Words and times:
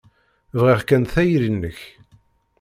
Bɣiɣ 0.59 0.79
kan 0.87 1.03
tayri-nnek. 1.13 1.79